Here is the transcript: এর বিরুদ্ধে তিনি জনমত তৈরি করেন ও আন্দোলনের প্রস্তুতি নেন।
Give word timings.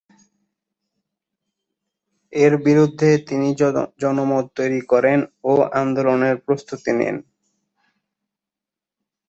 এর 2.33 2.53
বিরুদ্ধে 2.65 3.09
তিনি 3.27 3.47
জনমত 4.01 4.45
তৈরি 4.57 4.81
করেন 4.91 5.19
ও 5.43 5.53
আন্দোলনের 5.81 6.35
প্রস্তুতি 6.45 6.91
নেন। 6.99 7.15